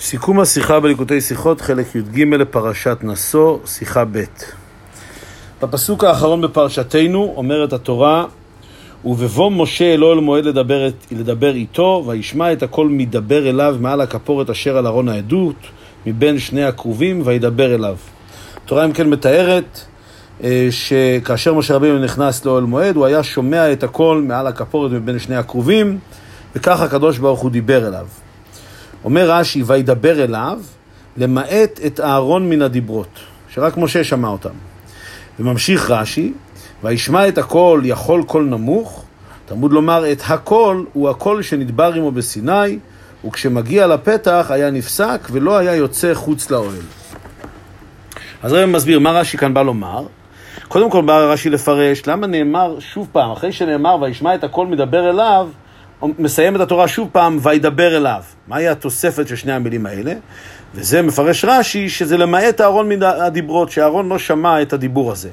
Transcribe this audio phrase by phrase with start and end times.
[0.00, 4.24] סיכום השיחה בליקוטי שיחות, חלק י"ג לפרשת נשוא, שיחה ב'.
[5.62, 8.24] בפסוק האחרון בפרשתנו אומרת התורה
[9.04, 14.50] ובבוא משה אלו אל מועד לדבר, לדבר איתו, וישמע את הכל מדבר אליו מעל הכפורת
[14.50, 15.56] אשר על ארון העדות,
[16.06, 17.96] מבין שני הכרובים, וידבר אליו.
[18.64, 19.80] התורה אם כן מתארת
[20.44, 25.18] אה, שכאשר משה רבינו נכנס לאוהל מועד, הוא היה שומע את הכל מעל הכפורת מבין
[25.18, 25.98] שני הכרובים,
[26.56, 28.06] וכך הקדוש ברוך הוא דיבר אליו.
[29.04, 30.60] אומר רש"י, וידבר אליו,
[31.16, 33.18] למעט את אהרון מן הדיברות,
[33.48, 34.54] שרק משה שמע אותם.
[35.40, 36.32] וממשיך רש"י,
[36.82, 39.04] וישמע את הכל יכול קול נמוך,
[39.46, 42.78] תלמוד לומר את הכל הוא הקול שנדבר עמו בסיני,
[43.26, 46.82] וכשמגיע לפתח היה נפסק ולא היה יוצא חוץ לאוהל.
[48.42, 50.06] אז רבי מסביר מה רש"י כאן בא לומר.
[50.68, 55.10] קודם כל בא רש"י לפרש למה נאמר שוב פעם, אחרי שנאמר וישמע את הכל מדבר
[55.10, 55.48] אליו,
[56.02, 58.22] מסיים את התורה שוב פעם, וידבר אליו.
[58.48, 60.14] מהי התוספת של שני המילים האלה?
[60.74, 65.28] וזה מפרש רש"י, שזה למעט אהרון מן הדיברות, שאהרון לא שמע את הדיבור הזה.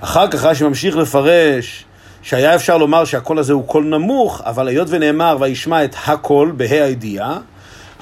[0.00, 1.84] אחר כך רש"י ממשיך לפרש
[2.22, 6.82] שהיה אפשר לומר שהקול הזה הוא קול נמוך, אבל היות ונאמר וישמע את הקול, בה"א
[6.82, 7.38] הידיעה,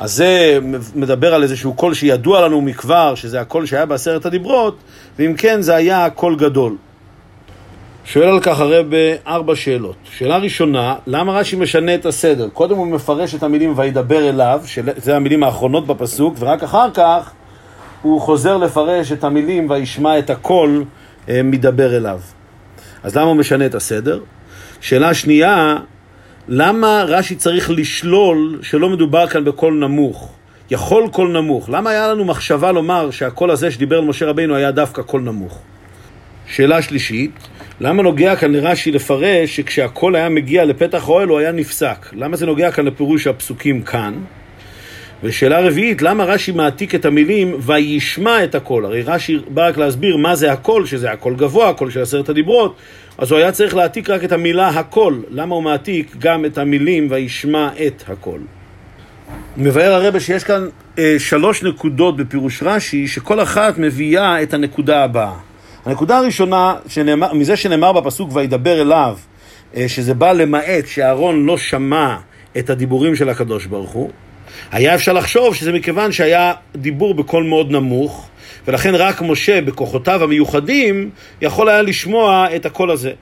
[0.01, 0.59] אז זה
[0.95, 4.77] מדבר על איזשהו קול שידוע לנו מכבר, שזה הקול שהיה בעשרת הדיברות,
[5.19, 6.77] ואם כן זה היה קול גדול.
[8.05, 9.97] שואל על כך הרבי ארבע שאלות.
[10.05, 12.49] שאלה ראשונה, למה רש"י משנה את הסדר?
[12.49, 17.31] קודם הוא מפרש את המילים וידבר אליו, שזה המילים האחרונות בפסוק, ורק אחר כך
[18.03, 20.85] הוא חוזר לפרש את המילים וישמע את הקול
[21.29, 22.21] אה, מדבר אליו.
[23.03, 24.21] אז למה הוא משנה את הסדר?
[24.81, 25.77] שאלה שנייה,
[26.49, 30.33] למה רש"י צריך לשלול שלא מדובר כאן בקול נמוך?
[30.71, 31.71] יכול קול נמוך.
[31.71, 35.59] למה היה לנו מחשבה לומר שהקול הזה שדיבר על משה רבינו היה דווקא קול נמוך?
[36.47, 37.33] שאלה שלישית,
[37.81, 42.07] למה נוגע כאן לרש"י לפרש שכשהקול היה מגיע לפתח האוהל הוא היה נפסק?
[42.13, 44.15] למה זה נוגע כאן לפירוש הפסוקים כאן?
[45.23, 48.85] ושאלה רביעית, למה רש"י מעתיק את המילים וישמע את הקול?
[48.85, 52.77] הרי רש"י בא רק להסביר מה זה הקול, שזה הקול גבוה, הקול של עשרת הדיברות,
[53.19, 55.23] אז הוא היה צריך להעתיק רק את המילה הקול.
[55.31, 58.41] למה הוא מעתיק גם את המילים וישמע את הקול?
[59.57, 60.69] מבאר הרבי שיש כאן
[60.99, 65.50] אה, שלוש נקודות בפירוש רש"י, שכל אחת מביאה את הנקודה הבאה.
[65.85, 69.19] הנקודה הראשונה, שנאמר, מזה שנאמר בפסוק וידבר אליו,
[69.77, 72.17] אה, שזה בא למעט שאהרון לא שמע
[72.59, 74.11] את הדיבורים של הקדוש ברוך הוא,
[74.73, 78.29] היה אפשר לחשוב שזה מכיוון שהיה דיבור בקול מאוד נמוך,
[78.67, 81.11] ולכן רק משה בכוחותיו המיוחדים
[81.43, 83.13] יכול היה לשמוע את הקול הזה.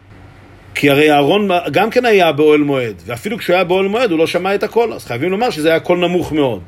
[0.75, 4.27] כי הרי אהרון גם כן היה באוהל מועד, ואפילו כשהוא היה באוהל מועד הוא לא
[4.27, 6.61] שמע את הקול, אז חייבים לומר שזה היה קול נמוך מאוד.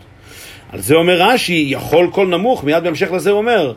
[0.72, 3.72] על זה אומר רש"י, יכול קול נמוך, מיד בהמשך לזה הוא אומר,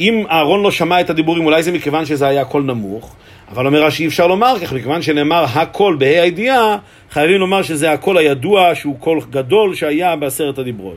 [0.00, 3.16] אם אהרון לא שמע את הדיבורים, אולי זה מכיוון שזה היה קול נמוך,
[3.52, 6.78] אבל אומר רש"י אי אפשר לומר כך, מכיוון שנאמר הקול בה"א הידיעה,
[7.10, 10.96] חייבים לומר שזה הקול הידוע, שהוא קול גדול שהיה בעשרת הדיברות.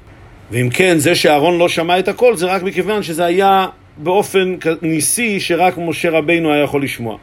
[0.51, 3.67] ואם כן, זה שאהרון לא שמע את הקול, זה רק מכיוון שזה היה
[3.97, 7.17] באופן ניסי שרק משה רבינו היה יכול לשמוע.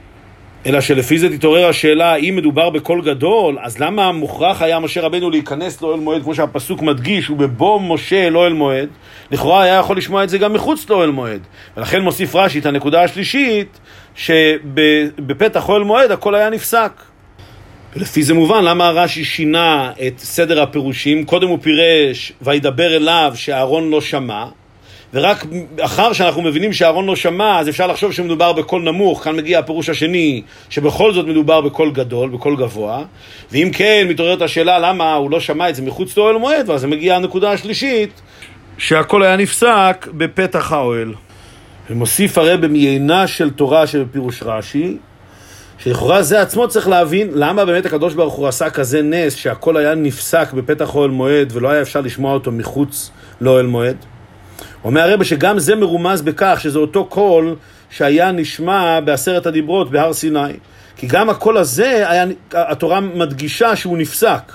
[0.67, 5.31] אלא שלפי זה תתעורר השאלה, אם מדובר בקול גדול, אז למה מוכרח היה משה רבנו
[5.31, 8.89] להיכנס לאוהל מועד, כמו שהפסוק מדגיש, ובבוא משה אל אוהל מועד?
[9.31, 11.41] לכאורה היה יכול לשמוע את זה גם מחוץ לאוהל מועד.
[11.77, 13.79] ולכן מוסיף רש"י את הנקודה השלישית,
[14.15, 16.93] שבפתח אוהל מועד הכל היה נפסק.
[17.97, 21.25] ולפי זה מובן למה רש"י שינה את סדר הפירושים.
[21.25, 24.45] קודם הוא פירש, וידבר אליו שאהרון לא שמע.
[25.15, 25.45] ורק
[25.81, 29.89] אחר שאנחנו מבינים שאהרון לא שמע, אז אפשר לחשוב שמדובר בקול נמוך, כאן מגיע הפירוש
[29.89, 33.05] השני, שבכל זאת מדובר בקול גדול, בקול גבוה,
[33.53, 37.17] ואם כן, מתעוררת השאלה למה הוא לא שמע את זה מחוץ לאוהל מועד, ואז מגיעה
[37.17, 38.21] הנקודה השלישית,
[38.79, 41.15] שהקול היה נפסק בפתח האוהל.
[41.91, 44.97] ומוסיף הרבי ביינה של תורה שבפירוש רש"י,
[45.79, 49.95] שלכאורה זה עצמו צריך להבין למה באמת הקדוש ברוך הוא עשה כזה נס שהקול היה
[49.95, 53.97] נפסק בפתח אוהל מועד ולא היה אפשר לשמוע אותו מחוץ לאוהל מועד.
[54.85, 57.57] אומר הרבי שגם זה מרומז בכך שזה אותו קול
[57.91, 60.53] שהיה נשמע בעשרת הדיברות בהר סיני.
[60.97, 64.53] כי גם הקול הזה, היה, התורה מדגישה שהוא נפסק.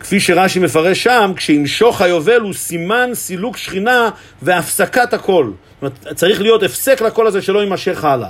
[0.00, 4.10] כפי שרש"י מפרש שם, כשימשוך היובל הוא סימן סילוק שכינה
[4.42, 5.46] והפסקת הקול.
[5.46, 8.28] זאת אומרת, צריך להיות הפסק לקול הזה שלא יימשך הלאה.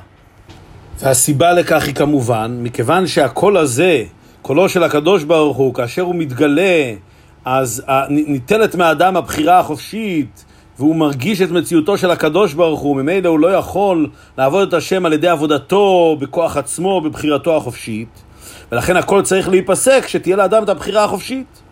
[1.01, 4.05] והסיבה לכך היא כמובן, מכיוון שהקול הזה,
[4.43, 6.93] קולו של הקדוש ברוך הוא, כאשר הוא מתגלה,
[7.45, 10.45] אז ניטלת מהאדם הבחירה החופשית,
[10.79, 14.09] והוא מרגיש את מציאותו של הקדוש ברוך הוא, ממילא הוא לא יכול
[14.39, 18.23] לעבוד את השם על ידי עבודתו, בכוח עצמו, בבחירתו החופשית,
[18.73, 21.63] ולכן הכל צריך להיפסק, שתהיה לאדם את הבחירה החופשית.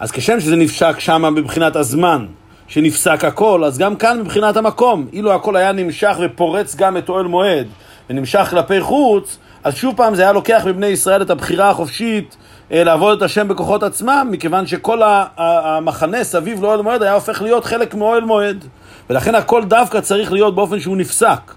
[0.00, 2.26] אז כשם שזה נפשק שם מבחינת הזמן,
[2.68, 5.06] שנפסק הכל, אז גם כאן מבחינת המקום.
[5.12, 7.66] אילו הכל היה נמשך ופורץ גם את אוהל מועד,
[8.10, 12.36] ונמשך כלפי חוץ, אז שוב פעם זה היה לוקח מבני ישראל את הבחירה החופשית
[12.72, 15.00] אה, לעבוד את השם בכוחות עצמם, מכיוון שכל
[15.36, 18.64] המחנה סביב לאוהל מועד היה הופך להיות חלק מאוהל מועד.
[19.10, 21.54] ולכן הכל דווקא צריך להיות באופן שהוא נפסק.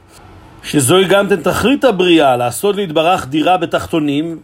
[0.63, 4.39] שזוהי גם תכלית הבריאה, לעשות להתברך דירה בתחתונים,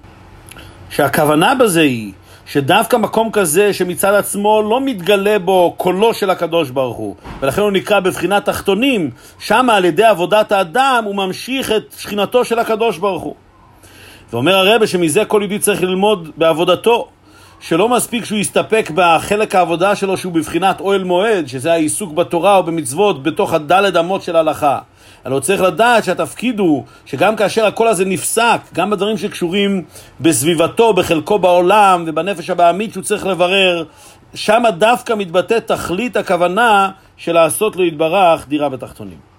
[0.90, 2.12] שהכוונה בזה היא
[2.46, 7.72] שדווקא מקום כזה שמצד עצמו לא מתגלה בו קולו של הקדוש ברוך הוא ולכן הוא
[7.72, 9.10] נקרא בבחינת תחתונים,
[9.40, 13.36] שם על ידי עבודת האדם הוא ממשיך את שכינתו של הקדוש ברוך הוא.
[14.34, 17.08] ואומר הרבה שמזה כל יהודי צריך ללמוד בעבודתו
[17.60, 22.64] שלא מספיק שהוא יסתפק בחלק העבודה שלו שהוא בבחינת אוהל מועד, שזה העיסוק בתורה או
[22.64, 24.80] במצוות בתוך הדלת אמות של ההלכה.
[25.26, 29.84] אלא הוא צריך לדעת שהתפקיד הוא שגם כאשר הקול הזה נפסק, גם בדברים שקשורים
[30.22, 33.84] בסביבתו, בחלקו בעולם ובנפש הבעמית שהוא צריך לברר,
[34.34, 39.35] שם דווקא מתבטא תכלית הכוונה של לעשות לו יתברך דירה בתחתונים.